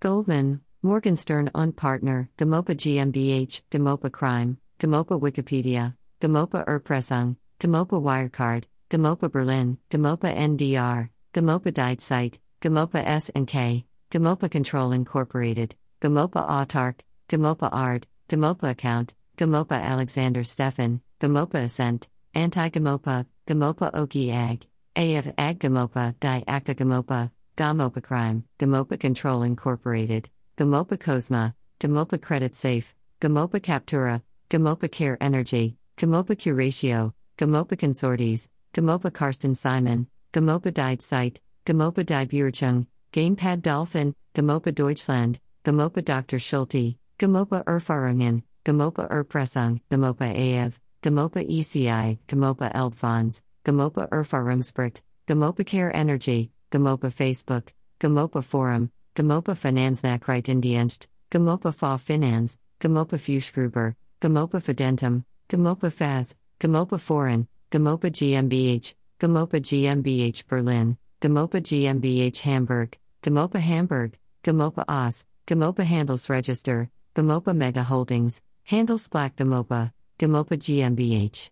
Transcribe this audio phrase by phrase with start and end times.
[0.00, 9.32] Goldman, Morgenstern und Partner, GoMoPa GmbH, GoMoPa Crime, GoMoPa Wikipedia, GoMoPa Erpressung, GoMoPa Wirecard, GoMoPa
[9.32, 18.06] Berlin, GoMoPa NDR, GoMoPa Died Site, GoMoPa S&K, GoMoPa Control Incorporated, GoMoPa Autark, GoMoPa Ard,
[18.28, 26.44] GoMoPa Account, GoMoPa Alexander Stefan, GoMoPa Ascent, Anti-GoMoPa, GoMoPa Oki Ag, AF Ag GoMoPa, Di
[26.46, 34.92] Acta GoMoPa, GoMoPa Crime, GoMoPa Control Incorporated, GoMoPa Cosma, GoMoPa Credit Safe, GoMoPa Captura, GoMoPa
[34.92, 42.86] Care Energy, GoMoPa Curatio, GoMoPa Consortes, GoMoPa Karsten Simon, GoMoPa Died Site, GoMoPa Die Burchung,
[43.12, 46.38] Gamepad Dolphin, GoMoPa Deutschland, GoMoPa Dr.
[46.38, 50.30] Schulte, GoMoPa Erfahrungen, GoMoPa Erpressung, GoMoPa
[50.64, 59.54] AF, GoMoPa ECI, GoMoPa Elbfonds, GoMoPa Erfahrungsbericht, GoMoPa Care Energy, GoMoPa Facebook, GoMoPa Forum, GoMoPa
[59.56, 69.60] Finanznachrichtendienst, GoMoPa Fa Finanz, GoMoPa Fuschgruber, GoMoPa Fidentum, GoMoPa Faz, GoMoPa Foreign, GoMoPa GmbH, GoMoPa
[69.60, 79.34] GmbH Berlin, GoMoPa GmbH Hamburg, GoMoPa Hamburg, GoMoPa Oz, GoMoPa Handelsregister, GoMoPa Mega Holdings, Handelsblatt
[79.36, 81.50] GoMoPa, GoMoPa GmbH.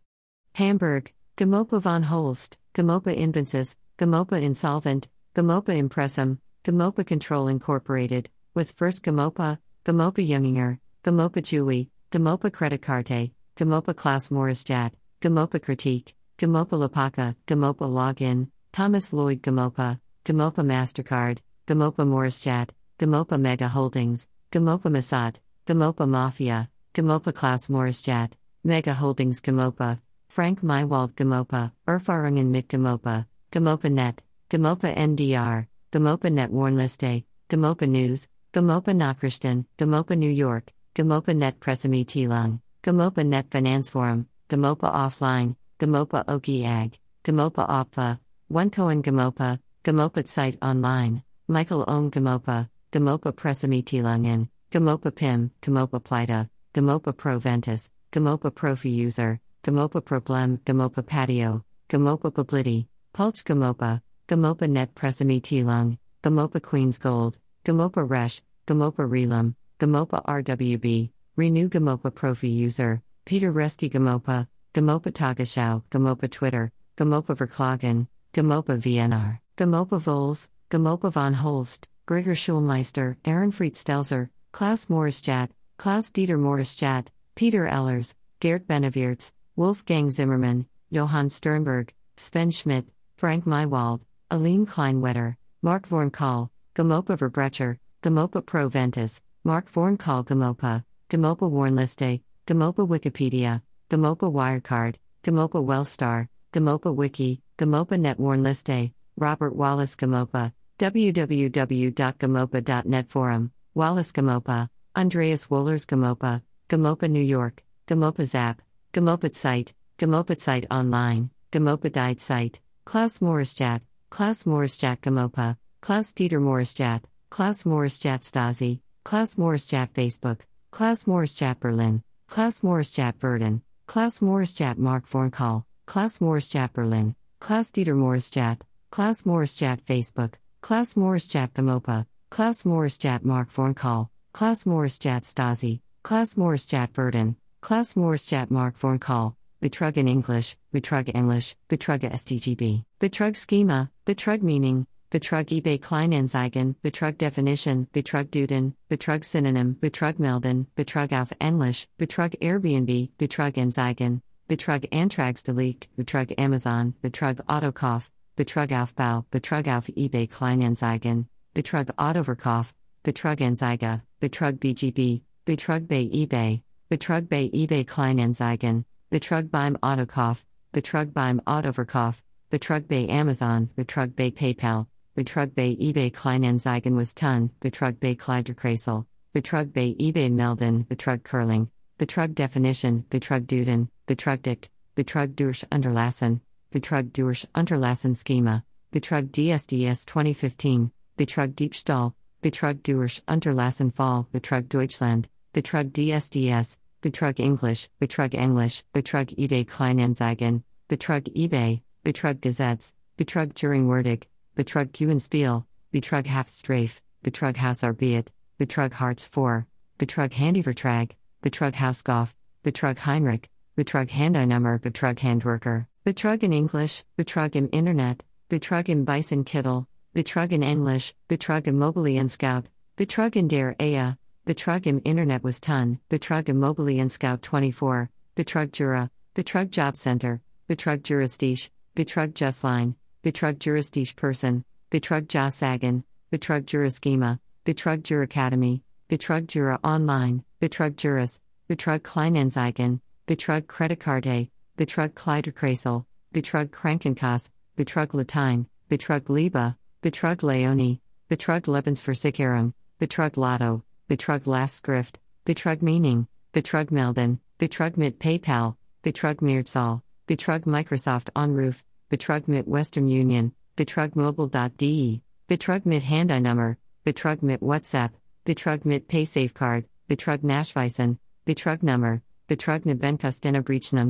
[0.55, 9.02] Hamburg, GoMoPa von Holst, GoMoPa Invensis, GoMoPa Insolvent, GoMoPa Impressum, GoMoPa Control Incorporated, was first
[9.02, 17.89] GoMoPa, GoMoPa Junginger, GoMoPa Chewy, GoMoPa Creditcarte, GoMoPa Klaus Maurischat, GoMoPa Critique, GoMoPa Lapaka, GoMoPa
[17.89, 25.36] Login, Thomas Lloyd GoMoPa, GoMoPa MasterCard, GoMoPa Maurischat, GoMoPa Mega Holdings, GoMoPa Masat,
[25.67, 33.91] GoMoPa Mafia, GoMoPa Klaus Maurischat, Mega Holdings GoMoPa, Frank Mywald GoMoPa, Erfahrungen mit GoMoPa, GoMoPa
[33.91, 41.61] Net, GoMoPa NDR, GoMoPa Net Warnliste, GoMoPa News, GoMoPa Nachrichten, GoMoPa New York, GoMoPa Net
[41.61, 48.18] Pressemitteilung, GoMoPa Net Finanzforum, GoMoPa Offline, GoMoPa Oki Ag, GoMoPa Opfa,
[48.52, 57.17] Onecoin GoMoPa, GoMoPa Site Online, Michael Ohm GoMoPa, GoMoPa Pressemitteilungen, GoMoPa PIM, GoMoPa Plita, GoMoPa
[57.17, 65.97] Proventus, GoMoPa Profi User, GoMoPa Problem, GoMoPa Patio, GoMoPa Publity, Pulch GoMoPa, GoMoPa Net Pressemitteilung,
[66.23, 73.91] GoMoPa Queen's Gold, GoMoPa Resh, GoMoPa Relum, GoMoPa RWB, Renew GoMoPa Profi User, Peter Reski
[73.91, 82.35] GoMoPa, GoMoPa Tagesschau, GoMoPa Twitter, GoMoPa Verklagen, GoMoPa VNR, GoMoPa Vols, GoMoPa von Holst, Gregor
[82.35, 85.48] Schulmeister, Ehrenfried Stelzer, Klaus Maurischat,
[85.79, 92.85] Klaus Dieter Maurischat, Peter Ellers, Gert Beneviertz, Wolfgang Zimmermann, Johann Sternberg, Sven Schmidt,
[93.17, 102.21] Frank Mywald, Aline Kleinwetter, Mark Vornkahl, GoMoPa Verbrecher, GoMoPa Proventus, Mark Vornkahl GoMoPa, GoMoPa Warnliste,
[102.47, 113.09] GoMoPa Wikipedia, GoMoPa Wirecard, GoMoPa Wellstar, GoMoPa Wiki, GoMoPa Net Warnliste, Robert Wallace GoMoPa, www.gamopa.net
[113.09, 118.61] Forum, Wallace GoMoPa, Andreas Wohlers GoMoPa, GoMoPa New York, GoMoPa Zap,
[118.93, 123.80] GoMoPa Site, GoMoPa Site Online, GoMoPa Died Site, Klaus Maurischat,
[124.11, 132.00] Klaus Maurischat GoMoPa, Klaus Dieter Maurischat, Klaus Maurischat Stasi, Klaus Maurischat Facebook, Klaus Maurischat Berlin,
[132.29, 138.61] Klaus Maurischat Verden, Klaus Maurischat Mark Vornkahl, Klaus Maurischat Berlin, Klaus Dieter Maurischat,
[138.93, 146.94] Klaus Maurischat Facebook, Klaus Maurischat GoMoPa, Klaus Maurischat Mark Vornkahl, Klaus Maurischat Stasi, Klaus Maurischat
[146.94, 154.43] Verden, Klaus Maurischat Mark Vornkahl, Betrug in English, Betrug English, Betrug STGB, Betrug Schema, Betrug
[154.43, 161.87] Meaning, Betrug eBay Kleinanzeigen, Betrug Definition, Betrug Duden, Betrug Synonym, Betrug Melden, Betrug auf Englisch,
[161.99, 170.26] Betrug Airbnb, Betrug Anzeigen, Betrug Antragsdelik, Betrug Amazon, Betrug Autokauf, Betrug Aufbau, Betrug auf eBay
[170.26, 179.53] Kleinanzeigen, Betrug Autoverkauf, Betrug Anzeige, Betrug BGB, Betrug bei eBay, Betrug bei eBay Kleinanzeigen, Betrug
[179.53, 186.97] beim Autokauf, Betrug beim Autoverkauf, Betrug bei Amazon, Betrug bei PayPal, Betrug bei eBay Kleinanzeigen
[186.97, 193.91] was Ton, Betrug bei Kleiderkreisel, Betrug bei eBay Melden, Betrug Curling, Betrug Definition, Betrug Duden,
[194.06, 196.41] Betrugdict, Betrug durch Unterlassen,
[196.73, 202.12] Betrug durch Unterlassen Schema, Betrug DSDS 2015, Betrug Diebstahl,
[202.43, 210.63] Betrug durch Unterlassen Fall, Betrug Deutschland, Betrug DSDS, Betrug English, Betrug English, Betrug eBay Kleinanzeigen,
[210.89, 214.25] Betrug eBay, Betrug Gesetz, Betrug Turingwerdig,
[214.57, 218.29] Betrug Kuenspiel, Betrug Haftstrafe, Betrug Hausarbeit,
[218.59, 219.67] Betrug Hartz 4,
[219.99, 221.13] Betrug Handyvertrag,
[221.43, 222.35] Betrug Hausgolf,
[222.65, 229.45] Betrug Heinrich, Betrug Handeinummer, Betrug Handwerker, Betrug in English, Betrug im Internet, Betrug im Bison
[229.45, 232.65] Kittel, Betrug in English, Betrug im Scout,
[232.97, 234.17] Betrug in der Ehe,
[234.47, 241.03] Betrug im Internet was Ton, Betrug im Scout 24, Betrug Jura, Betrug Job Center, Betrug
[241.03, 242.95] Juristisch, Betrug Justline,
[243.25, 252.05] Betrug Juristisch Person, Betrug Jossagen, Betrug Juraschema, Betrug Juracademy, Betrug Jura Online, Betrug Juris, Betrug
[252.05, 254.49] Kleinanzeigen, Betrug Kreditkarte,
[254.79, 264.47] Betrug Kleiderkreisel, Betrug Krankenkasse, Betrug Latein, Betrug Liebe, Betrug Leonie, Betrug Lebensversicherung, Betrug Lotto, Betrug
[264.47, 272.69] Lastschrift, Betrug Meaning, Betrug Melden, Betrug mit PayPal, Betrug Mehrzahl, Betrug Microsoft Onroof, Betrug mit
[272.69, 278.12] Western Union, Betrug Mobile.de, Betrug mit Handynummer, Betrug mit WhatsApp,
[278.44, 283.61] Betrug mit PaySafeCard, Betrug Nachweisen, Betrug Nummer, Betrug Nebenkostena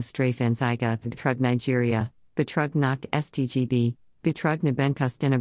[0.02, 5.38] Strafenzeige, Betrug Nigeria, Betrug nach STGB, Betrug Nebenkostena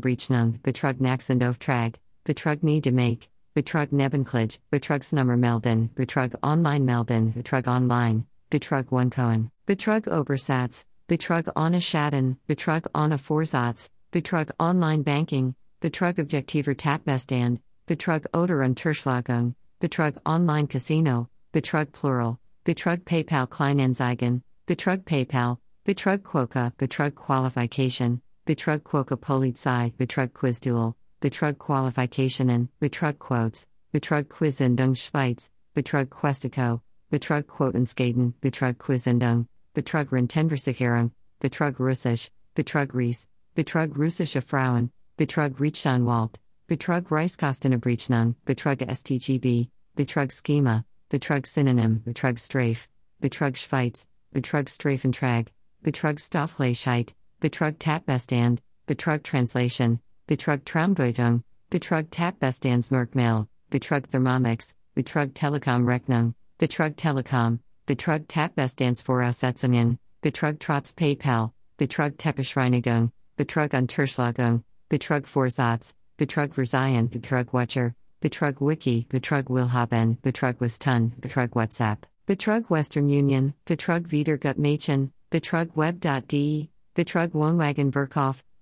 [0.63, 8.25] Betrug Naxendoftrag, Betrug nie de make, Betrug Nebenklage, Betrugsnummer melden, Betrug online melden, Betrug online,
[8.51, 16.19] Betrug one Cohen, Betrug Obersatz, Betrug ohne Schaden, Betrug ohne Vorsatz, Betrug online banking, Betrug
[16.19, 25.59] objektiver Tatbestand, Betrug oder Unterschlagung, Betrug online casino, Betrug plural, Betrug PayPal Kleinanzeigen, Betrug PayPal,
[25.85, 30.93] Betrug Quoka, Betrug Qualification, Betrug Quoka Polizei, Betrug Quizduel,
[31.25, 36.81] Betrug Qualifikationen, Betrug Quotes, Betrug Quizendung Schweiz, Betrug Questico,
[37.11, 41.09] Betrug Quotenskaden, Betrug Quizendung, Betrug Rentenversicherung,
[41.41, 43.25] Betrug Russisch, Betrug Ries,
[43.55, 46.35] Betrug Russische Frauen, Betrug Rechtsanwalt,
[46.67, 52.87] Betrug Reichskostenabrechnung, Betrug STGB, Betrug Schema, Betrug Synonym, Betrug Strafe,
[53.19, 55.47] Betrug Schweiz, Betrug Strafentrag,
[55.83, 66.33] Betrug Stoffleischheit, Betrug Tatbestand, Betrug Translation, Betrug Traumdeutung, Betrug Tatbestandsmerkmal, Betrug Thermomix, Betrug Telekom Rechnung,
[66.57, 77.07] Betrug Telekom, Betrug Tatbestandsvoraussetzungen, Betrug Trotz PayPal, Betrug Teppichreinigung, Betrug Unterschlagung, Betrug Vorsatz, Betrug Verzeihen,
[77.07, 85.11] Betrug Watcher, Betrug Wiki, Betrug Willhaben, Betrug Westun, Betrug WhatsApp, Betrug Western Union, Betrug Wiedergutmachen,
[85.29, 87.91] Betrug Web.de, Betrug Wohnwagen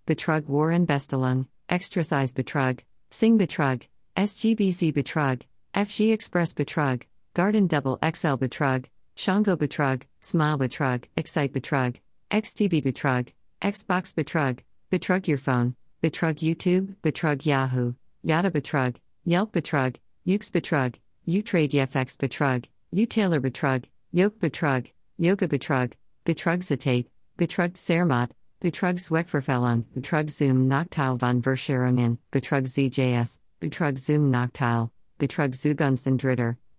[0.06, 2.80] Betrug Warren Bestelung, Extrasize Betrug,
[3.10, 3.84] Sing Betrug,
[4.18, 5.42] SGBZ Betrug,
[5.74, 11.96] FG Express Betrug, Garden Double XL Betrug, Shango Betrug, Smile Betrug, Excite Betrug,
[12.32, 13.30] XTB Betrug,
[13.62, 14.60] Xbox Betrug,
[14.92, 18.96] Betrug Your Phone, Betrug YouTube, Betrug Yahoo, Yada Betrug,
[19.26, 19.96] Yelp Betrug,
[20.28, 20.96] Ukes Betrug,
[21.28, 25.94] Utrade Yefx Betrug, Utaylor Betrug, Yoke Betrug, Yoga Betrug,
[26.26, 27.08] Betrug Zitate,
[27.38, 28.32] Betrug Zermatt,
[28.64, 34.90] Betrug Zweckverfällung, Betrug Zoom Nachteil von Verscherungen, Betrug ZJS, Betrug Zoom Nachteil,
[35.20, 36.18] Betrug Zugunsten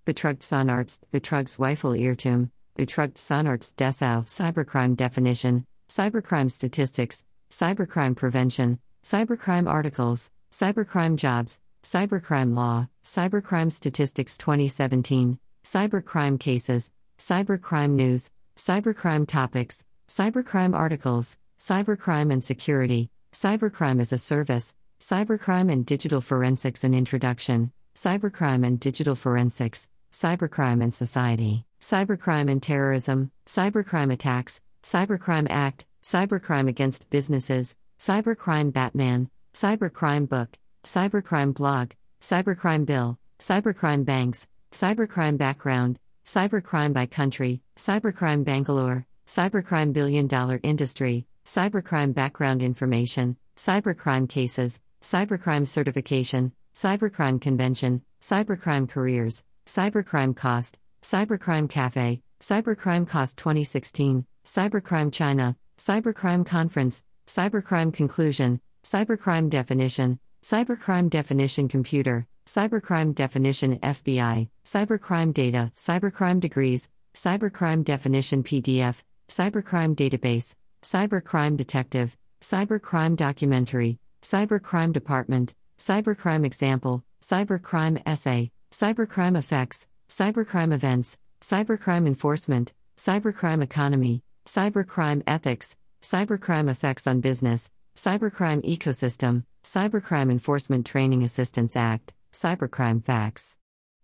[0.07, 9.69] Betrug Sonarzt, Betrug Zweifel Irrtum, Betrug Sonarzt Dessau, Cybercrime Definition, Cybercrime Statistics, Cybercrime Prevention, Cybercrime
[9.69, 20.75] Articles, Cybercrime Jobs, Cybercrime Law, Cybercrime Statistics 2017, Cybercrime Cases, Cybercrime News, Cybercrime Topics, Cybercrime
[20.75, 28.67] Articles, Cybercrime and Security, Cybercrime as a Service, Cybercrime and Digital Forensics and Introduction, Cybercrime
[28.67, 37.09] and Digital Forensics, Cybercrime and Society, Cybercrime and Terrorism, Cybercrime Attacks, Cybercrime Act, Cybercrime Against
[37.11, 47.07] Businesses, Cybercrime Batman, Cybercrime Book, Cybercrime Blog, Cybercrime Bill, Cybercrime Banks, Cybercrime Background, Cybercrime by
[47.07, 57.39] Country, Cybercrime Bangalore, Cybercrime Billion Dollar Industry, Cybercrime Background Information, Cybercrime Cases, Cybercrime Certification, Cybercrime
[57.39, 67.93] Convention, Cybercrime Careers, Cybercrime Cost, Cybercrime Cafe, Cybercrime Cost 2016, Cybercrime China, Cybercrime Conference, Cybercrime
[67.93, 78.43] Conclusion, Cybercrime Definition, Cybercrime Definition Computer, Cybercrime Definition FBI, Cybercrime Data, Cybercrime Degrees, Cybercrime Definition
[78.43, 89.89] PDF, Cybercrime Database, Cybercrime Detective, Cybercrime Documentary, Cybercrime Department, Cybercrime Example, Cybercrime Essay, Cybercrime Effects,
[90.11, 100.31] Cybercrime Events, Cybercrime Enforcement, Cybercrime Economy, Cybercrime Ethics, Cybercrime Effects on Business, Cybercrime Ecosystem, Cybercrime
[100.31, 103.57] Enforcement Training Assistance Act, Cybercrime Facts.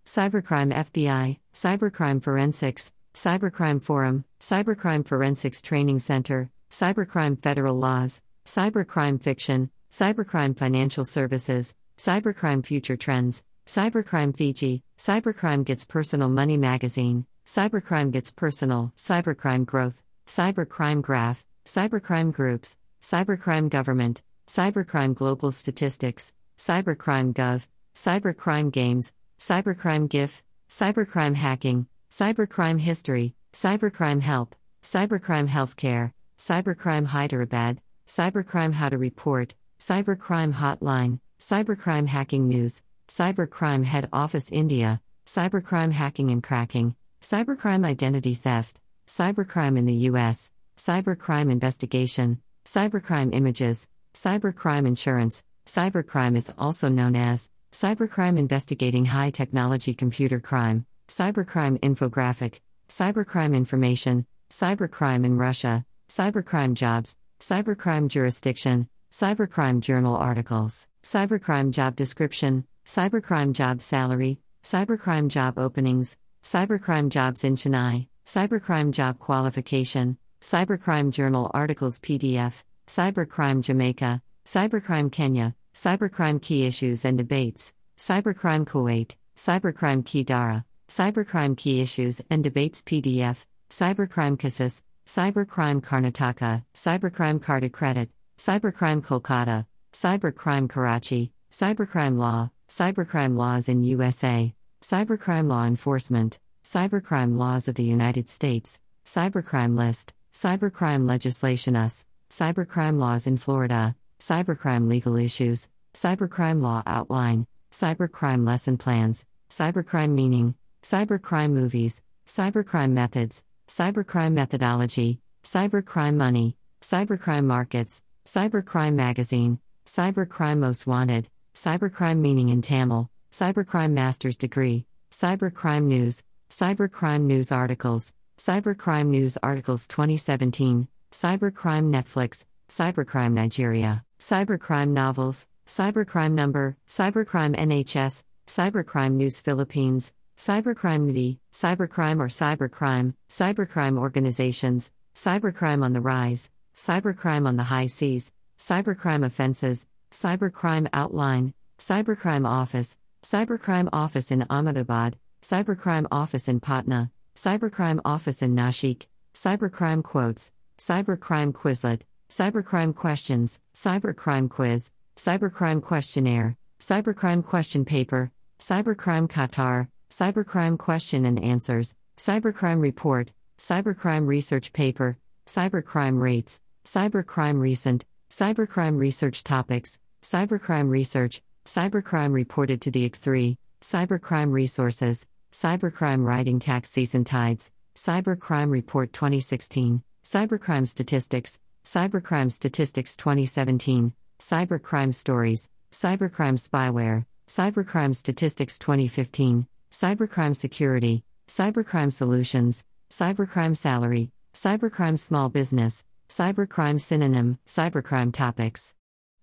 [0.06, 9.70] Cybercrime FBI, Cybercrime Forensics, Cybercrime Forum, Cybercrime Forensics Training Center, Cybercrime Federal Laws, Cybercrime Fiction,
[9.90, 18.32] Cybercrime Financial Services, Cybercrime Future Trends, Cybercrime Fiji, Cybercrime Gets Personal Money Magazine, Cybercrime Gets
[18.32, 28.70] Personal, Cybercrime Growth, Cybercrime Graph, Cybercrime Groups, Cybercrime Government, Cybercrime Global Statistics, Cybercrime Gov, Cybercrime
[28.70, 38.88] Games, Cybercrime GIF, Cybercrime Hacking, Cybercrime History, Cybercrime Help, Cybercrime Healthcare, Cybercrime Hyderabad, Cybercrime How
[38.88, 46.96] to Report, Cybercrime Hotline, Cybercrime Hacking News, Cybercrime Head Office India, Cybercrime Hacking and Cracking,
[47.20, 56.50] Cybercrime Identity Theft, Cybercrime in the US, Cybercrime Investigation, Cybercrime Images, Cybercrime Insurance, Cybercrime is
[56.56, 65.36] also known as Cybercrime Investigating High Technology Computer Crime, Cybercrime Infographic, Cybercrime Information, Cybercrime in
[65.36, 75.28] Russia, Cybercrime Jobs, Cybercrime Jurisdiction, Cybercrime Journal Articles, Cybercrime Job Description, Cybercrime Job Salary, Cybercrime
[75.28, 84.20] Job Openings, Cybercrime Jobs in Chennai, Cybercrime Job Qualification, Cybercrime Journal Articles PDF, Cybercrime Jamaica,
[84.44, 92.20] Cybercrime Kenya, Cybercrime Key Issues and Debates, Cybercrime Kuwait, Cybercrime Key Dara, Cybercrime Key Issues
[92.30, 102.16] and Debates PDF, Cybercrime Cassis, Cybercrime Karnataka, Cybercrime Carded Credit, Cybercrime Kolkata, Cybercrime Karachi, Cybercrime
[102.16, 109.76] Law, Cybercrime Laws in USA, Cybercrime Law Enforcement, Cybercrime Laws of the United States, Cybercrime
[109.76, 118.46] List, Cybercrime Legislation US, Cybercrime Laws in Florida, Cybercrime Legal Issues, Cybercrime Law Outline, Cybercrime
[118.46, 128.94] Lesson Plans, Cybercrime Meaning, Cybercrime Movies, Cybercrime Methods, Cybercrime Methodology, Cybercrime Money, Cybercrime Markets, Cybercrime
[128.94, 137.52] Magazine, Cybercrime Most Wanted, Cybercrime Meaning in Tamil, Cybercrime Master's Degree, Cybercrime News, Cybercrime News
[137.52, 148.24] Articles, Cybercrime News Articles 2017, Cybercrime Netflix, Cybercrime Nigeria, Cybercrime Novels, Cybercrime Number, Cybercrime NHS,
[148.48, 150.10] Cybercrime News Philippines,
[150.40, 158.32] Cybercrime Cybercrime or Cybercrime, Cybercrime Organizations, Cybercrime on the Rise, Cybercrime on the High Seas,
[158.58, 168.00] Cybercrime Offenses, Cybercrime Outline, Cybercrime Office, Cybercrime Office in Ahmedabad, Cybercrime Office in Patna, Cybercrime
[168.06, 177.84] Office in Nashik, Cybercrime Quotes, Cybercrime Quizlet, Cybercrime Questions, Cybercrime Quiz, Cybercrime Questionnaire, Cybercrime Question
[177.84, 187.60] Paper, Cybercrime Qatar, Cybercrime Question and Answers, Cybercrime Report, Cybercrime Research Paper, Cybercrime Rates, Cybercrime
[187.60, 196.58] Recent, Cybercrime Research Topics, Cybercrime Research, Cybercrime reported to the IC3, Cybercrime Resources, Cybercrime Riding
[196.58, 207.24] Tax Season Tides, Cybercrime Report 2016, Cybercrime Statistics, Cybercrime Statistics 2017, Cybercrime Stories, Cybercrime Spyware,
[207.46, 218.32] Cybercrime Statistics 2015, Cybercrime Security, Cybercrime Solutions, Cybercrime Salary, Cybercrime Small Business, Cybercrime Synonym, Cybercrime
[218.32, 218.94] Topics,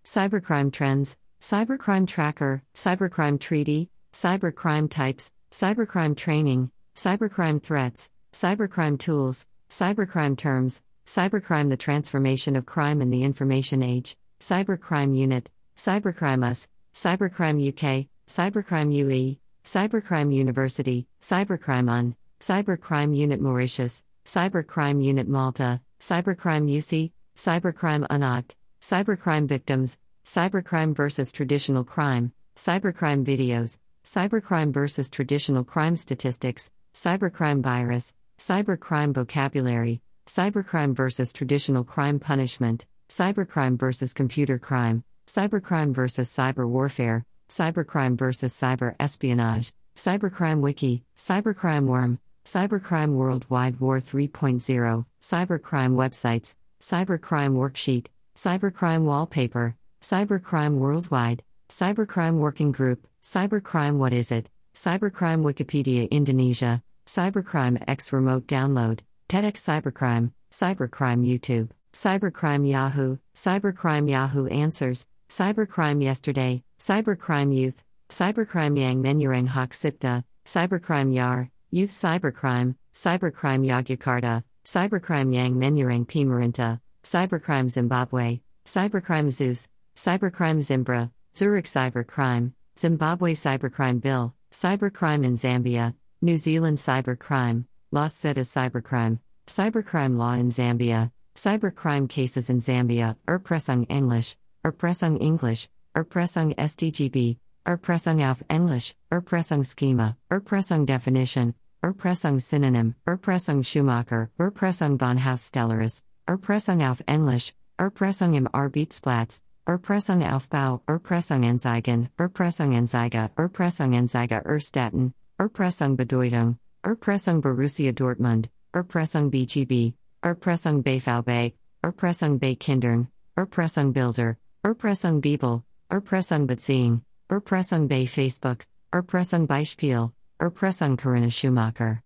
[0.06, 10.38] Cybercrime Trends, Cybercrime Tracker, Cybercrime Treaty, Cybercrime Types, Cybercrime Training, Cybercrime Threats, Cybercrime Tools, Cybercrime
[10.38, 17.68] Terms, Cybercrime The Transformation of Crime in the Information Age, Cybercrime Unit, Cybercrime US, Cybercrime
[17.68, 19.38] UK, Cybercrime UE,
[19.68, 29.46] Cybercrime University, Cybercrime UN, Cybercrime Unit Mauritius, Cybercrime Unit Malta, Cybercrime UC, Cybercrime UNOC, Cybercrime
[29.46, 39.14] Victims, Cybercrime versus Traditional Crime, Cybercrime Videos, Cybercrime versus Traditional Crime Statistics, Cybercrime Virus, Cybercrime
[39.14, 48.18] Vocabulary, Cybercrime versus Traditional Crime Punishment, Cybercrime versus Computer Crime, Cybercrime versus Cyber Warfare, Cybercrime
[48.18, 58.08] versus Cyber Espionage, Cybercrime Wiki, Cybercrime Worm, Cybercrime Worldwide War 3.0, Cybercrime Websites, Cybercrime Worksheet,
[58.36, 67.84] Cybercrime Wallpaper, Cybercrime Worldwide, Cybercrime Working Group, Cybercrime What Is It, Cybercrime Wikipedia Indonesia, Cybercrime
[67.88, 77.54] X Remote Download, TEDx Cybercrime, Cybercrime YouTube, Cybercrime Yahoo, Cybercrime Yahoo Answers, Cybercrime Yesterday, Cybercrime
[77.54, 86.06] Youth, Cybercrime Yang Menurang Hak Sipta, Cybercrime Yar, Youth Cybercrime, Cybercrime Yogyakarta, Cybercrime Yang Menurang
[86.08, 89.68] Pimarinta, Cybercrime Zimbabwe, Cybercrime Zeus,
[89.98, 98.48] Cybercrime Zimbra, Zurich Cybercrime, Zimbabwe Cybercrime Bill, Cybercrime in Zambia, New Zealand Cybercrime, Los Zetas
[98.48, 104.38] Cybercrime, Cybercrime Law in Zambia, Cybercrime Cases in Zambia, Erpressung English,
[104.68, 114.30] Erpressung English, Erpressung SDGB, Erpressung auf Englisch, Erpressung Schema, Erpressung Definition, Erpressung Synonym, Erpressung Schumacher,
[114.38, 122.74] Erpressung von Haus Stellaris, Erpressung auf Englisch, Erpressung im Arbeitsplatz, Erpressung Aufbau, Erpressung Enzigen, Erpressung
[122.74, 132.56] Enziga, Erpressung Enziga Erstatten, Erpressung Bedeutung, Erpressung Borussia Dortmund, Erpressung BGB, Erpressung BVB, Erpressung bei
[132.56, 133.08] Kindern,
[133.38, 134.36] Erpressung Bilder,
[134.68, 142.02] Erpressung Bibel, Erpressung Beziehung, Erpressung bei Facebook, Erpressung Beispiel, Erpressung Corinna Schumacher.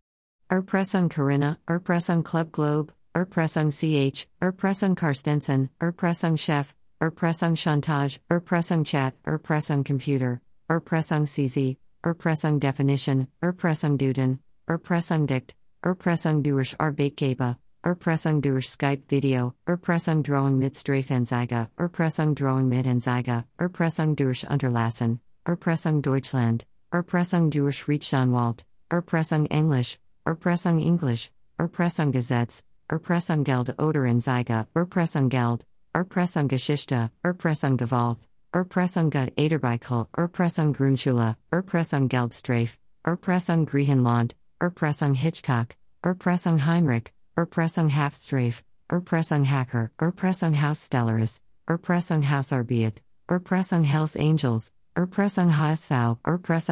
[0.48, 9.16] Erpressung Corinna, Erpressung Club Globe, Erpressung CH, Erpressung Karstensen, Erpressung Chef, Erpressung Chantage, Erpressung Chat,
[9.26, 10.40] Erpressung Computer,
[10.70, 14.38] Erpressung CZ, Erpressung Definition, Erpressung Duden,
[14.70, 22.70] Erpressung Dict, Erpressung durch Arbeitgeber, Erpressung durch Skype Video, Erpressung Drohung mit Strafenzeige, Erpressung Drohung
[22.70, 32.12] mit Anzeige, Erpressung durch Unterlassen, Erpressung Deutschland, Erpressung durch Rechtsanwalt, Erpressung Englisch, Erpressung Englisch, Erpressung
[32.12, 38.20] Gesetz, Erpressung Geld oder Anzeige, Erpressung Geld, Erpressung Geschichte, Erpressung Gewalt,
[38.54, 45.70] Erpressung Gut Ederbeikel, Erpressung Grundschule, Erpressung Geldstrafe, Erpressung Griechenland, Erpressung Hitchcock,
[46.04, 53.86] Erpressung Heinrich, Erpressung Haftstrafe, Erpressung Hacker, Erpressung Hausstellaris, Erpressung Hausarbeit, Erpressung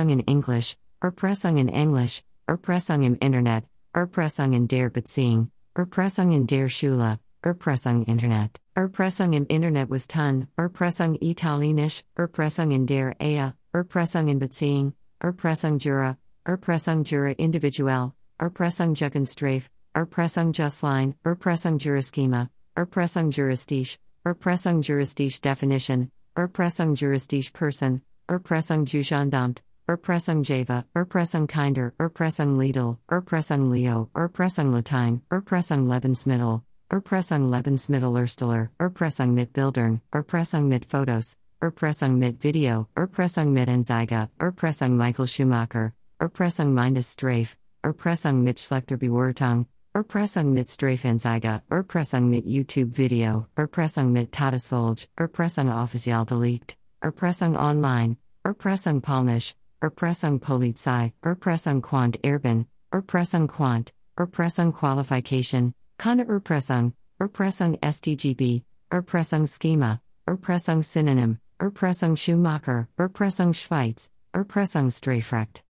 [0.09, 3.63] in English, Erpressung in English, Erpressung im Internet,
[3.95, 10.49] Erpressung in der Beziehung, Erpressung in der Schule, Erpressung Internet, Erpressung im Internet was Ton,
[10.57, 18.93] Erpressung Italienisch, Erpressung in der Ehe, Erpressung in Beziehung, Erpressung Jura, Erpressung Jura Individuell, Erpressung
[18.93, 29.61] Jugendstrafe, Erpressung Justline, Erpressung Juraschema, Erpressung Juristisch, Erpressung Juristisch Definition, Erpressung Juristisch Person, Erpressung Jugendamt,
[29.89, 38.69] Erpressung Java, Erpressung Kinder, Erpressung Lidl, Erpressung Leo, Erpressung Latein, Erpressung Lebensmittel, Erpressung Lebensmittel Ersteller,
[38.79, 45.91] Erpressung mit Bildern, Erpressung mit Fotos, Erpressung mit Video, Erpressung mit Anzeige, Erpressung Michael Schumacher,
[46.19, 54.13] Erpressung meines Strafe, Erpressung mit schlechter Bewertung, Erpressung mit Strafenzeige, Erpressung mit YouTube Video, Erpressung
[54.13, 63.47] mit Todesfolge, Erpressung offiziell delegt, Erpressung online, Erpressung Polnisch, Erpressung Polizei, Erpressung Quant Erben, Erpressung
[63.47, 74.11] Quant, Erpressung Qualification, Kana Erpressung, Erpressung STGB, Erpressung Schema, Erpressung Synonym, Erpressung Schumacher, Erpressung Schweiz,
[74.35, 75.63] Erpressung Strafrecht.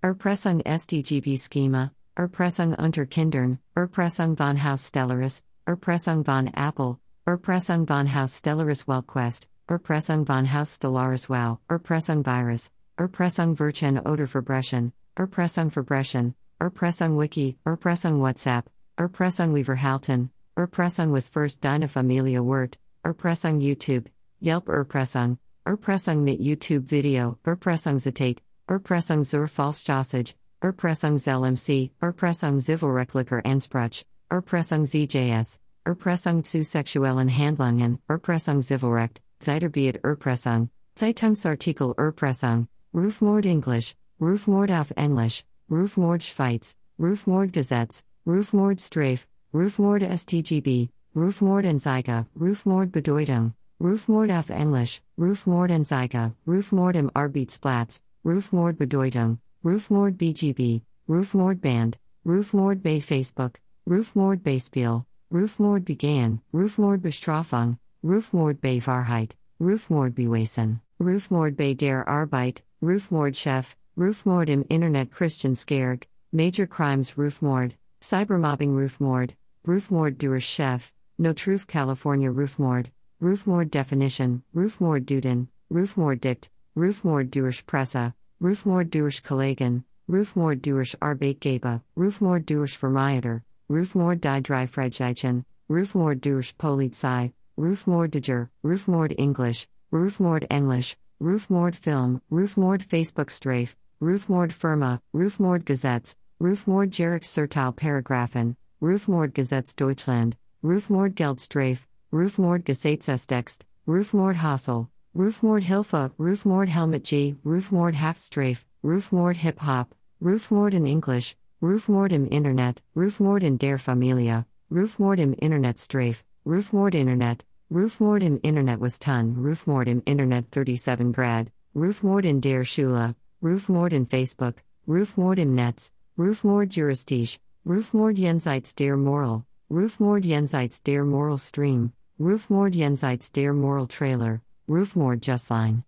[0.00, 8.06] Erpressung STGB Schema, Erpressung unter Kindern, Erpressung von Haus Stellaris, Erpressung von Apple, Erpressung von
[8.06, 15.70] Haus Stellaris Wellquest, Erpressung von Haus Stellaris Wow, Erpressung Virus, Erpressung Virchen oder Verbrechen, Erpressung
[15.70, 24.08] Verbrechen, Erpressung Wiki, Erpressung WhatsApp, Erpressung Leverhalten, Erpressung was first deine Familie Wirt, Erpressung YouTube,
[24.40, 33.44] Yelp Erpressung, Erpressung mit YouTube Video, Erpressung Zitate, Erpressung zur Falschjossage, Erpressung ZLMC, Erpressung Zivilrechtlicher
[33.44, 43.94] Ansprach, Erpressung ZJS, Erpressung zu sexuellen Handlungen, Erpressung Zivilrecht, Zeitarbeit Erpressung, Zeitungsartikel Erpressung, Rufmord Englisch,
[44.18, 53.52] Rufmord auf Englisch, Rufmord Schweiz, Rufmord Gesetz, Rufmord Strafe, Rufmord STGB, Rufmord Anzeige, Rufmord Bedeutung,
[53.78, 61.96] Rufmord auf Englisch, Rufmord Anzeige, Rufmord im Arbeitsplatz, Rufmord Bedeutung, Rufmord BGB, Rufmord Band,
[62.26, 71.56] Rufmord bei Facebook, Rufmord Beispiel, Rufmord began, Rufmord Bestrafung, Rufmord bei Wahrheit, Rufmord Bewesen, Rufmord
[71.56, 77.72] bei der Arbeit, Rufmord Chef, Rufmord im Internet Christian Skerg, Major Crimes Rufmord,
[78.02, 79.30] Cybermobbing Rufmord,
[79.66, 87.64] Rufmord durch Chef, No Truth California Rufmord, Rufmord Definition, Rufmord Duden, Rufmord Dict, Rufmord durch
[87.64, 88.12] Presse,
[88.44, 96.54] Rufmord durch Kollegen, Rufmord durch Arbeitgeber, Rufmord durch Vermieter, Rufmord die drei Freizeichen, Rufmord durch
[96.58, 106.14] Polizei, Rufmordiger, Rufmord English, Rufmord English, Roofmoord Film, Roofmoord Facebook Strafe, Roofmoord Firma, Roofmoord Gazettes,
[106.38, 116.10] Roofmoord Jerick Sertal Paragraphen, Roofmoord Gazettes Deutschland, Roofmoord Geldstrafe, Roofmoord Gesetzestext, Roofmoord Hassel, Roofmoord Hilfe,
[116.18, 123.44] Roofmoord Helmet G, Roofmoord Haftstrafe, Roofmoord Hip Hop, Roofmoord in English, Roofmoord im Internet, Roofmoord
[123.44, 129.86] in der Familie, Roofmoord im Internet Strafe, Roofmoord Internet, Roofmoord im Internet was Ton, Roofmoord
[129.86, 131.46] im Internet 37 Grad,
[131.76, 138.96] Roofmoord in der Schule, Roofmoord in Facebook, Roofmoord im Netz, Roofmoord Juristisch, Roofmoord Jenseits der
[138.96, 145.84] Moral, Roofmoord Jenseits der Moral Stream, Roofmoord Jenseits der Moral Trailer, Roofmoord Justline.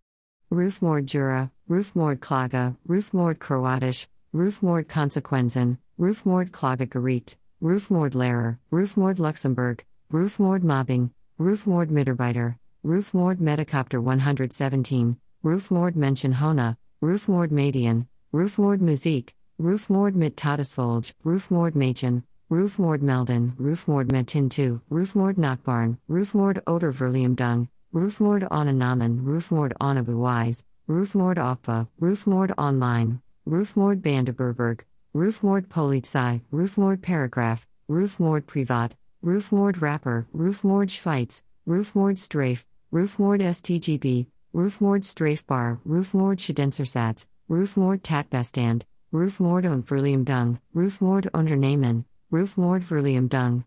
[0.53, 9.83] Roofmoord Jura, Roofmoord Klaga, Roofmoord Kroatisch, Roofmoord Konsequenzen, Roofmoord Klaga Gericht, Roofmoord Lehrer, Roofmoord Luxembourg,
[10.13, 11.11] Roofmoord Mobbing,
[11.41, 21.15] Roofmoord Mitarbeiter, Roofmoord Metacopter 117, Roofmoord Menschen Hona, Roofmoord Median, Roofmoord Muziek, Roofmoord mit Todesfolge,
[21.25, 29.73] Roofmoord Machen, Roofmoord Melden, Roofmoord Metin 2, Roofmoord Nachbarn, Roofmoord Oder Verliumdung, Roofmoord Onanamen, Roofmoord
[29.81, 38.93] Onabuwise, Roofmoord Opfa, Roofmoord Online, Roofmoord Bandeberberg, Roofmoord Polizei, Roofmoord Paragraph, Roofmoord Privat,
[39.25, 49.65] Roofmoord Rapper, Roofmoord Schweiz, Roofmoord Strafe, Roofmoord STGB, Roofmoord Strafbar, Roofmoord Schadensersatz, Roofmoord Tatbestand, Roofmoord
[49.65, 53.65] und Verliumdung, Roofmoord Unternehmen, Roofmoord Verliumdung,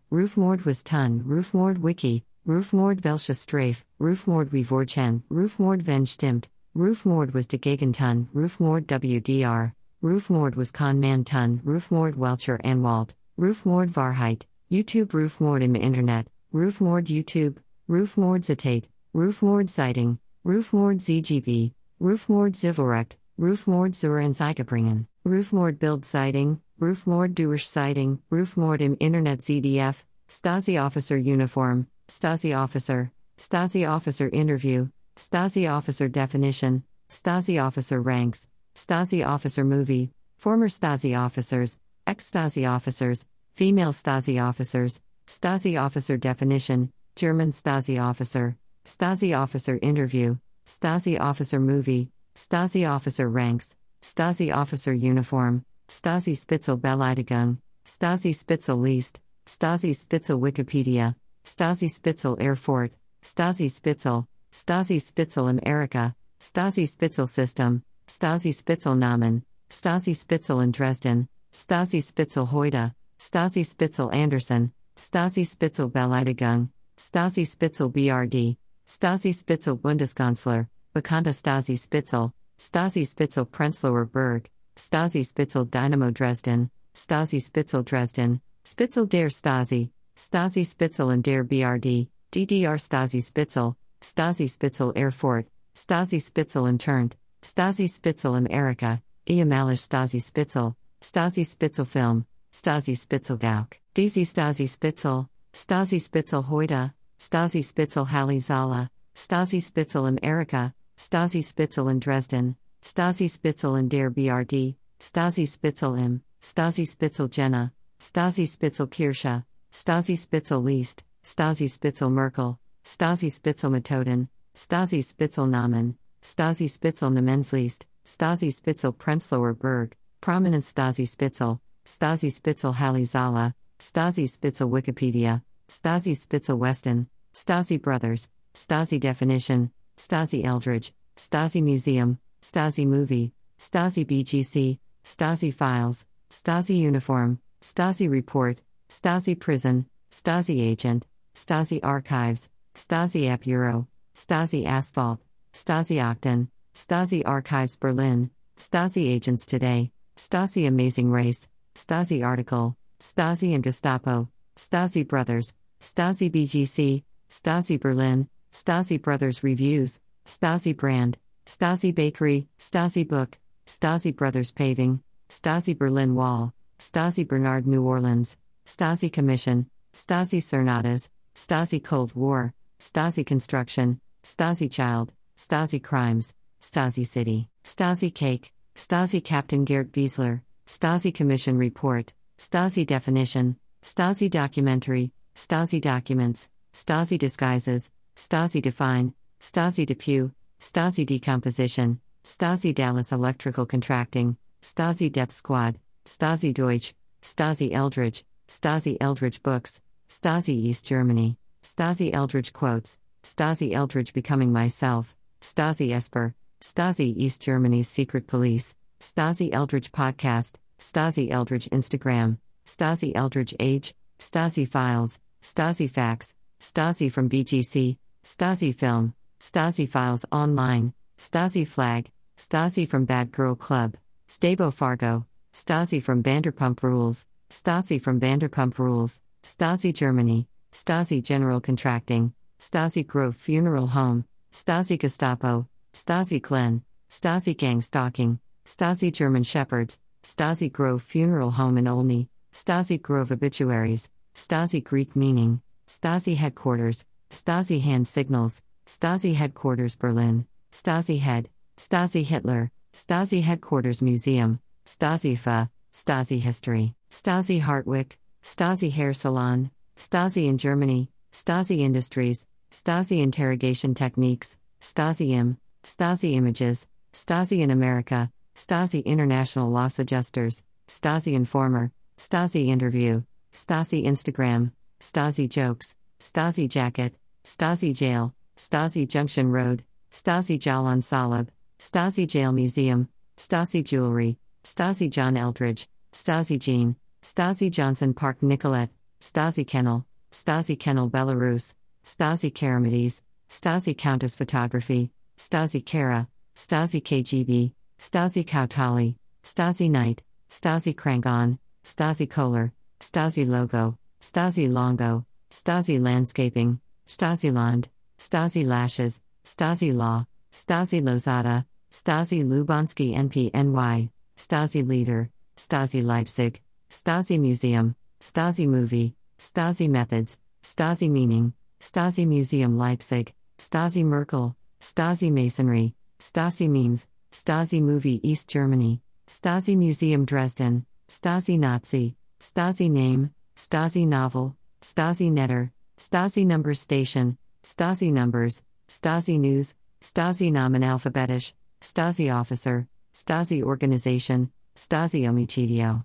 [0.64, 7.56] was Ton, Roofmoord Wiki, Roofmoord Welsche Strafe, Roofmoord Wivorchen, Roofmoord Ven Stimmt, Roofmoord was de
[7.56, 15.62] Gegenton, Roofmoord WDR, Roofmoord was Con Man Ton, Roofmoord Welcher Anwalt, Roofmoord Varheit, YouTube Roofmoord
[15.62, 25.06] im Internet, Roofmoord YouTube, Roofmoord Zitate, Roofmoord Sighting, Roofmoord ZGB, Roofmoord Zivilrecht, Roofmoord zur Anzeigebringen,
[25.24, 33.12] Roofmoord Bild Sighting, Roofmoord Durch Sighting, Roofmoord im Internet ZDF, Stasi Officer Uniform, Stasi Officer,
[33.38, 41.78] Stasi Officer Interview, Stasi Officer Definition, Stasi Officer Ranks, Stasi Officer Movie, Former Stasi Officers,
[42.08, 50.36] Ex Stasi Officers, Female Stasi Officers, Stasi Officer Definition, German Stasi Officer, Stasi Officer Interview,
[50.66, 59.20] Stasi Officer Movie, Stasi Officer Ranks, Stasi Officer Uniform, Stasi Spitzel Beleidigung, Stasi Spitzel List,
[59.46, 61.14] Stasi Spitzel Wikipedia,
[61.44, 70.14] Stasi Spitzel Erfurt, Stasi Spitzel, Stasi Spitzel America, Stasi Spitzel System, Stasi Spitzel Namen, Stasi
[70.16, 78.56] Spitzel in Dresden, Stasi Spitzel Heute, Stasi Spitzel Anderson, Stasi Spitzel Beleidigung, Stasi Spitzel BRD,
[78.86, 87.40] Stasi Spitzel Bundeskanzler, Bekannte Stasi Spitzel, Stasi Spitzel Prenzlauer Berg, Stasi Spitzel Dynamo Dresden, Stasi
[87.40, 94.92] Spitzel Dresden, Spitzel der Stasi, Stasi Spitzel and der BRD, DDR Stasi Spitzel, Stasi Spitzel
[94.94, 103.38] Erfurt, Stasi Spitzel Internt, Stasi Spitzel America, ehemalisch Stasi Spitzel, Stasi Spitzel Film, Stasi Spitzel
[103.38, 111.42] Gauck, DC Stasi Spitzel, Stasi Spitzel Heute, Stasi Spitzel Halle Zala, Stasi Spitzel America, Stasi
[111.42, 118.46] Spitzel in Dresden, Stasi Spitzel in der BRD, Stasi Spitzel im, Stasi Spitzel Jena, Stasi
[118.46, 126.68] Spitzel Kirche, Stasi Spitzel List, Stasi Spitzel Merkel, Stasi Spitzel Methoden, Stasi Spitzel Namen, Stasi
[126.68, 134.68] Spitzel Namensliest, Stasi Spitzel Prenzlauer Berg, Prominent Stasi Spitzel, Stasi Spitzel Halle Zala, Stasi Spitzel
[134.68, 144.04] Wikipedia, Stasi Spitzel Weston, Stasi Brothers, Stasi Definition, Stasi Eldridge, Stasi Museum, Stasi Movie, Stasi
[144.04, 153.46] BGC, Stasi Files, Stasi Uniform, Stasi Report, Stasi Prison, Stasi Agent, Stasi Archives, Stasi App
[153.46, 155.20] Euro, Stasi Asphalt,
[155.52, 163.62] Stasi Octon, Stasi Archives Berlin, Stasi Agents Today, Stasi Amazing Race, Stasi Article, Stasi and
[163.62, 173.06] Gestapo, Stasi Brothers, Stasi BGC, Stasi Berlin, Stasi Brothers Reviews, Stasi Brand, Stasi Bakery, Stasi
[173.06, 178.36] Book, Stasi Brothers Paving, Stasi Berlin Wall, Stasi Bernard New Orleans,
[178.70, 187.48] Stasi Commission, Stasi Cernadas, Stasi Cold War, Stasi Construction, Stasi Child, Stasi Crimes, Stasi City,
[187.64, 196.48] Stasi Cake, Stasi Captain Gerd Wiesler, Stasi Commission Report, Stasi Definition, Stasi Documentary, Stasi Documents,
[196.72, 200.30] Stasi Disguises, Stasi Define, Stasi Depew,
[200.60, 209.44] Stasi decomposition, Stasi Dallas electrical contracting, Stasi death squad, Stasi Deutsch, Stasi Eldridge, Stasi Eldridge
[209.44, 217.40] books, Stasi East Germany, Stasi Eldridge quotes, Stasi Eldridge becoming myself, Stasi Esper, Stasi East
[217.40, 225.88] Germany's secret police, Stasi Eldridge podcast, Stasi Eldridge Instagram, Stasi Eldridge age, Stasi files, Stasi
[225.88, 233.54] facts, Stasi from BGC, Stasi film, Stasi files online, Stasi flag, Stasi from Bad Girl
[233.54, 241.60] Club, Stabo Fargo, Stasi from Vanderpump Rules, Stasi from Vanderpump Rules, Stasi Germany, Stasi General
[241.60, 249.98] Contracting, Stasi Grove Funeral Home, Stasi Gestapo, Stasi Glen, Stasi Gang Stalking, Stasi German Shepherds,
[250.22, 257.80] Stasi Grove Funeral Home in Olney, Stasi Grove Obituaries, Stasi Greek Meaning, Stasi Headquarters, Stasi
[257.80, 266.40] Hand Signals, Stasi Headquarters Berlin, Stasi Head, Stasi Hitler, Stasi Headquarters Museum, Stasi FA, Stasi
[266.40, 275.30] History, Stasi Hartwick, Stasi Hair Salon, Stasi in Germany, Stasi Industries, Stasi Interrogation Techniques, Stasi
[275.30, 284.04] Im, Stasi Images, Stasi in America, Stasi International Loss Adjusters, Stasi Informer, Stasi Interview, Stasi
[284.04, 284.70] Instagram,
[285.00, 293.08] Stasi Jokes, Stasi Jacket, Stasi Jail, Stasi Junction Road, Stasi Jalan Salib, Stasi Jail Museum,
[293.36, 301.10] Stasi Jewelry, Stasi John Eldridge, Stasi Jean, Stasi Johnson Park Nicolette, Stasi Kennel, Stasi Kennel
[301.10, 310.94] Belarus, Stasi Karamides, Stasi Countess Photography, Stasi Kara, Stasi KGB, Stasi Kautali, Stasi Knight, Stasi
[310.94, 320.26] Krangon, Stasi Kohler, Stasi Logo, Stasi Longo, Stasi Landscaping, Stasi Land, Stasi Lashes, Stasi Law,
[320.52, 330.38] Stasi Lozada, Stasi Lubansky NPNY, Stasi Leader, Stasi Leipzig, Stasi Museum, Stasi Movie, Stasi Methods,
[330.62, 339.00] Stasi Meaning, Stasi Museum Leipzig, Stasi Merkel, Stasi Masonry, Stasi Memes, Stasi Movie East Germany,
[339.26, 348.12] Stasi Museum Dresden, Stasi Nazi, Stasi Name, Stasi Novel, Stasi Netter, Stasi Number Station, Stasi
[348.12, 356.04] Numbers, Stasi News, Stasi Namen Alphabetisch, Stasi Officer, Stasi Organization, Stasi Omicidio.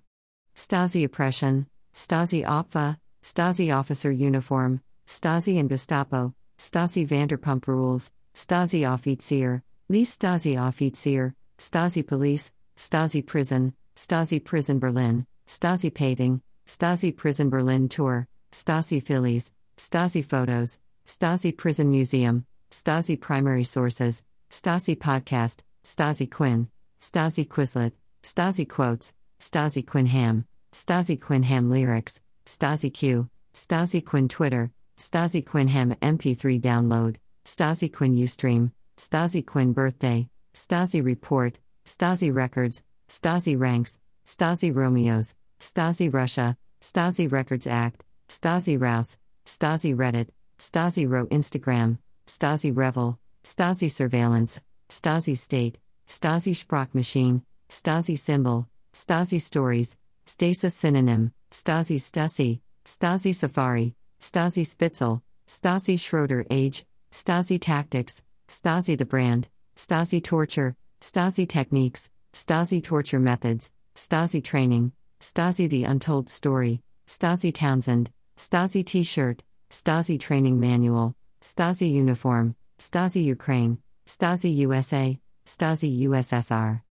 [0.56, 9.62] Stasi Oppression, Stasi Opfa, Stasi Officer Uniform, Stasi and Gestapo, Stasi Vanderpump Rules, Stasi Offizier,
[9.90, 17.88] Lee Stasi Offizier, Stasi Police, Stasi Prison, Stasi Prison Berlin, Stasi Paving, Stasi Prison Berlin
[17.88, 26.68] Tour, Stasi Phillies, Stasi Photos, Stasi Prison Museum, Stasi Primary Sources, Stasi Podcast, Stasi Quinn,
[26.98, 27.92] Stasi Quizlet,
[28.22, 36.60] Stasi Quotes, Stasi Quinham, Stasi Quinham Lyrics, Stasi Q, Stasi Quinn Twitter, Stasi Quinham MP3
[36.60, 45.34] download, Stasi Quinn Ustream, Stasi Quinn Birthday, Stasi Report, Stasi Records, Stasi Ranks, Stasi Romeos,
[45.60, 53.90] Stasi Russia, Stasi Records Act, Stasi Rouse, Stasi Reddit, Stasi Ro Instagram, Stasi Revel, Stasi
[53.90, 63.94] Surveillance, Stasi State, Stasi Sprachmaschine, Stasi Symbol, Stasi Stories, Stasis Synonym, Stasi Stasi, Stasi Safari,
[64.18, 72.82] Stasi Spitzel, Stasi Schroeder Age, Stasi Tactics, Stasi the Brand, Stasi Torture, Stasi Techniques, Stasi
[72.82, 80.58] Torture Methods, Stasi Training, Stasi The Untold Story, Stasi Townsend, Stasi T shirt, Stasi Training
[80.58, 86.85] Manual, Stasi Uniform, Stasi Ukraine, Stasi USA, Stasi USSR.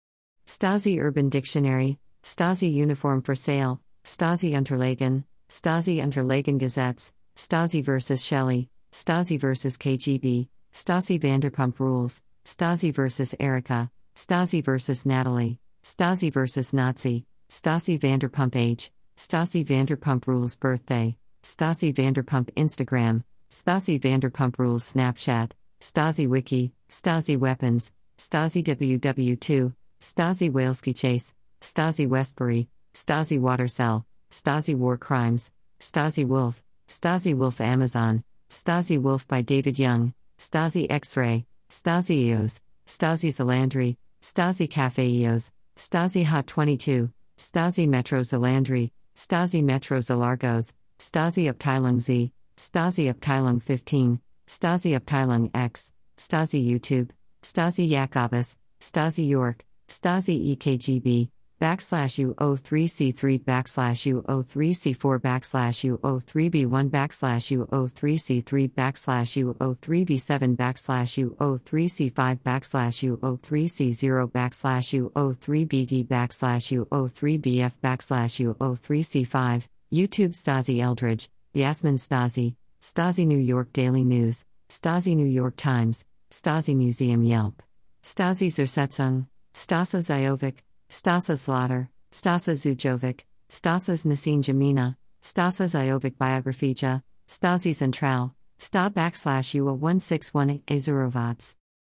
[0.48, 8.24] Stasi Urban Dictionary, Stasi Uniform for Sale, Stasi Unterlagen, Stasi Unterlagen Gazettes, Stasi vs.
[8.24, 9.78] Shelley, Stasi vs.
[9.78, 13.36] KGB, Stasi Vanderpump Rules, Stasi vs.
[13.40, 15.06] Erica, Stasi vs.
[15.06, 16.74] Natalie, Stasi vs.
[16.74, 25.52] Nazi, Stasi Vanderpump Age, Stasi Vanderpump Rules Birthday, Stasi Vanderpump Instagram, Stasi Vanderpump Rules Snapchat,
[25.82, 29.74] Stasi Wiki, Stasi Weapons, Stasi WW2,
[30.06, 38.24] Stasi Waleski Chase, Stasi Westbury, Stasi Watercell, Stasi War Crimes, Stasi Wolf, Stasi Wolf Amazon,
[38.48, 45.50] Stasi Wolf by David Young, Stasi X Ray, Stasi EOS, Stasi Zalandri, Stasi Cafe EOS,
[45.76, 54.20] Stasi Hot 22, Stasi Metro Zalandri, Stasi Metro Zalargos, Stasi Abteilung Z, Stasi Abteilung 15,
[54.48, 57.10] Stasi Abteilung X, Stasi YouTube,
[57.42, 61.30] Stasi Jacobus, Stasi York, Stasi EKGB,
[61.62, 74.88] backslash U03C3 backslash U03C4 backslash U03B1 backslash U03C3 backslash U03B7 backslash U03C5 backslash U03C0 backslash
[75.14, 84.46] U03BD backslash U03BF backslash U03C5, YouTube Stasi Eldridge, Yasmin Stasi, Stasi New York Daily News,
[84.70, 87.64] Stasi New York Times, Stasi Museum Yelp,
[88.04, 90.58] Stasi Zersetzung, Stasa Zajovic,
[90.90, 99.74] Stasa Slaughter, Stasa Zujovic, Stasas Nasin Jamina, Stasa Zajovic Biographija, Stasi Zentral, Sta backslash UA
[99.76, 101.56] 1618 Azurovats.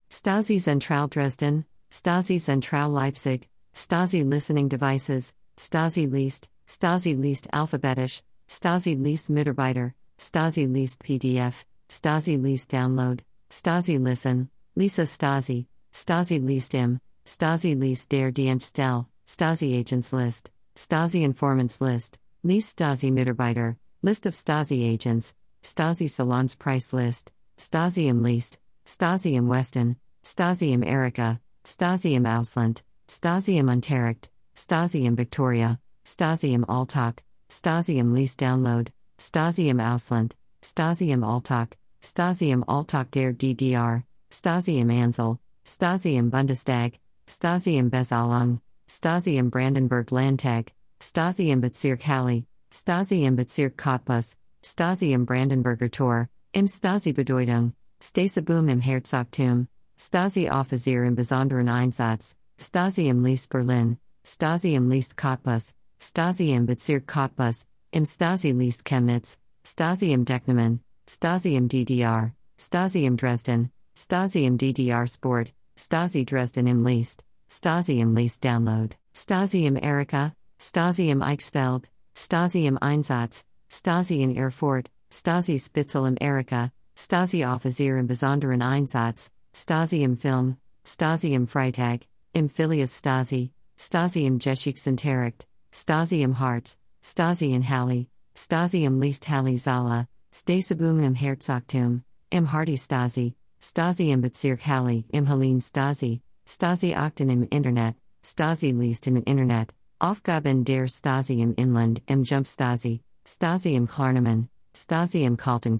[0.07, 9.03] Stasi Zentral Dresden, Stasi Zentral Leipzig, Stasi Listening Devices, Stasi Least, Stasi Least Alphabetisch, Stasi
[9.03, 16.99] Least Mitarbeiter, Stasi Least PDF, Stasi Least Download, Stasi Listen, Lisa Stasi, Stasi Least Im,
[17.27, 24.33] Stasi List der Dienststelle, Stasi Agents List, Stasi Informants List, List Stasi Mitarbeiter, List of
[24.33, 31.41] Stasi Agents, Stasi Salons Price List, Stasi im List, Stasi im Westen, Stasi im Erika,
[31.65, 38.39] Stasi im Ausland, Stasi im Unterricht, Stasi im Victoria, Stasi im Alltag, Stasi im List
[38.39, 45.39] Download, Stasi im Ausland, Stasi im Alltag, Stasi im Alltag der DDR, Stasi im Ansel,
[45.65, 46.93] Stasi im Bundestag,
[47.29, 54.37] Stasi im Bezalung, Stasi im Brandenburg Landtag, Stasi im Bezirk Halle, Stasi im Bezirk Cottbus,
[54.63, 59.67] Stasi im Brandenburger Tor, im Stasi Bedeutung, Stasibum im Herzogtum,
[59.99, 66.65] Stasi Offizier im Besonderen Einsatz, Stasi im Liest Berlin, Stasi im Liest Cottbus, Stasi im
[66.65, 73.69] Bezirk Cottbus, im Stasi Liest Chemnitz, Stasi im Decknamen, Stasi im DDR, Stasi im Dresden,
[73.97, 80.33] Stasi im DDR Sport, Stasi Dresden im Least, Stasi im Least Download, Stasi im Erika,
[80.59, 87.99] Stasi im Eichsfeld, Stasi im Einsatz, Stasi in Erfurt, Stasi Spitzel im Erika, Stasi Offizier
[87.99, 95.47] im Besonderen Einsatz, Stasi im Film, Stasi im Freitag, im Filius Stasi, Stasi im Geschichtsunterricht,
[95.71, 102.51] Stasi im Harz, Stasi in Halle, Stasi im Least Halle Saale, Stasibum im Herzogtum, im
[102.51, 109.07] Hardy Stasi, Stasi im Bezirk Halle, im Helene Stasi, Stasi Achten im Internet, Stasi Least
[109.07, 115.37] im Internet, Aufgaben der Stasi im Inland, im Jump Stasi, Stasi im Klarnamen, Stasi im
[115.37, 115.77] Kalten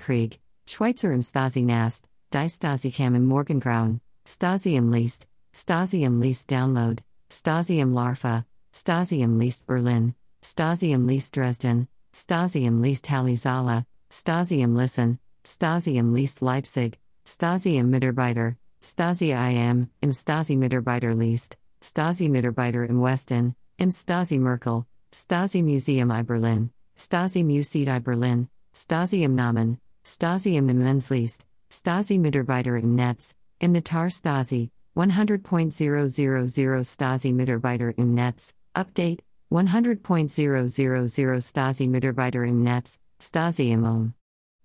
[0.68, 6.50] Schweizer im Stasi Nast, Die Stasi Kam im Morgengrauen, Stasi im Least, Stasi im Least
[6.52, 13.10] Download, Stasi im Larva, Stasi im Least Berlin, Stasi im Least Dresden, Stasi im Least
[13.10, 20.56] Halle Stasi im Listen, Stasi im Least Leipzig, Stasi im Mitarbeiter, Stasi IM, im Stasi
[20.56, 27.90] Mitarbeiter List, Stasi Mitarbeiter im Westen, im Stasi Merkel, Stasi Museum I Berlin, Stasi Museet
[27.90, 34.70] I Berlin, Stasi im Namen, Stasi im Immensliest, Stasi Mitarbeiter im Netz, im Natar Stasi,
[34.96, 44.14] 100.000 Stasi Mitarbeiter im Netz, Update, 100.000 Stasi Mitarbeiter im Netz, Stasi im Ohm.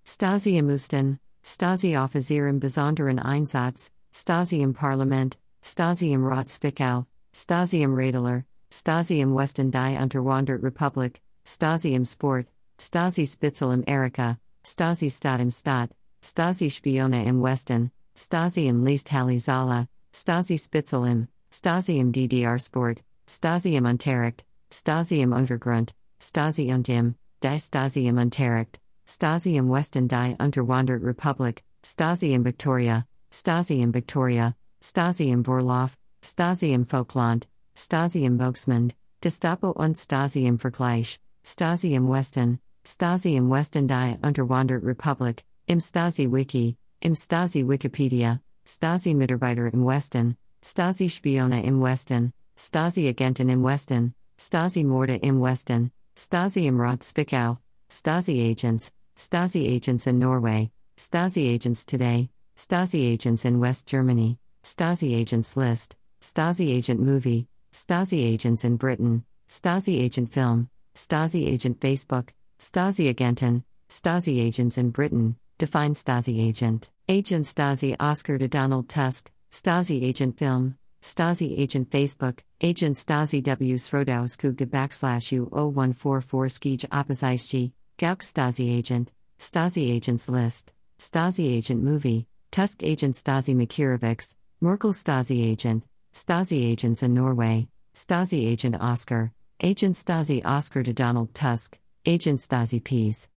[0.05, 7.81] Stasi im Osten, Stasi Offizier im Besonderen Einsatz, Stasi im Parlament, Stasi im Rat Stasi
[7.81, 12.47] im Radler, Stasi im Westen die Unterwandert Republik, Stasi im Sport,
[12.79, 15.89] Stasi Spitzel im Erika, Stasi Stadt im Stadt,
[16.23, 22.57] Stasi Spione im Westen, Stasi im Least Halle Saale, Stasi Spitzel im, Stasi im DDR
[22.57, 29.57] Sport, Stasi im Unterricht, Stasi im Untergrund, Stasi und im, die Stasi im Unterricht, Stasi
[29.57, 36.73] im Westen die Unterwandert Republik, Stasi im Victoria, Stasi im Victoria, Stasi im Vorlauf, Stasi
[36.73, 43.49] im Folkland, Stasi im Volksmund, Gestapo und Stasi im Vergleich, Stasi im Westen, Stasi im
[43.49, 51.09] Westen die Unterwandert Republik, im Stasi Wiki, im Stasi Wikipedia, Stasi Mitarbeiter im Westen, Stasi
[51.09, 57.57] Spione im Westen, Stasi Agenten im Westen, Stasi Morde im Westen, Stasi im Rat Zwickau,
[57.93, 62.27] Stasi agents, Stasi agents in Norway, Stasi agents today,
[62.57, 69.23] Stasi agents in West Germany, Stasi agents list, Stasi agent movie, Stasi agents in Britain,
[69.47, 76.89] Stasi agent film, Stasi agent Facebook, Stasi agenten, Stasi agents in Britain, define Stasi agent,
[77.07, 83.75] agent Stasi Oscar to Donald Tusk, Stasi agent film, Stasi agent Facebook, agent Stasi W.
[83.75, 92.81] Srodowskugge backslash U0144 Skij Opposition, Gauck Stasi Agent, Stasi Agents List, Stasi Agent Movie, Tusk
[92.81, 95.83] Agent Stasi Makirovics, Merkel Stasi agent,
[96.13, 102.83] Stasi agents in Norway, Stasi agent Oscar, agent Stasi Oscar to Donald Tusk, agent Stasi
[102.83, 103.27] Peace.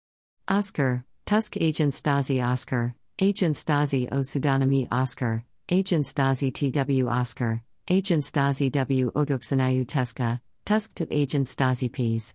[0.47, 8.23] Oscar, Tusk agent Stasi Oscar, agent Stasi O pseudonymy Oscar, agent Stasi TW Oscar, agent
[8.23, 12.33] Stasi W Oduksanayu Tuska, Tusk to agent Stasi Peace.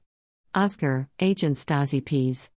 [0.54, 2.50] Oscar, agent Stasi Peace.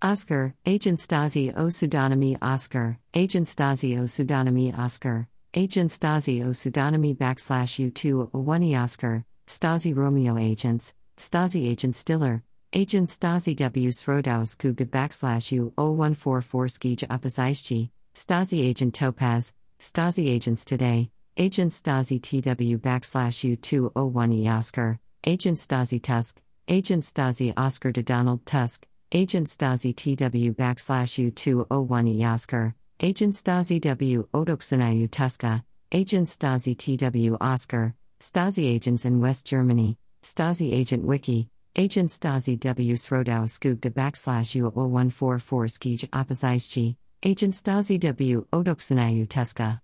[0.00, 7.16] Oscar, agent Stasi O pseudonymy Oscar, agent Stasi O pseudonymy Oscar, agent Stasi O pseudonymy
[7.16, 14.88] backslash U2 O1 Oscar, Stasi Romeo agents, Stasi agent Stiller, agent Stasi W Srodaus Kuga
[14.88, 23.42] backslash U 0144 Skij Opposition, Stasi agent Topaz, Stasi agents today, agent Stasi TW backslash
[23.58, 31.32] U201 Oscar, agent Stasi Tusk, agent Stasi Oscar to Donald Tusk, agent Stasi TW backslash
[31.32, 39.46] U201 Oscar, agent Stasi W Odoksanayu Tuska, agent Stasi TW Oscar, Stasi agents in West
[39.46, 47.98] Germany, Stasi agent Wiki, agent Stasi W Srodau Skugda backslash U0144 Skij Opposition, agent Stasi
[48.00, 49.78] W Odoksanayu Tuska.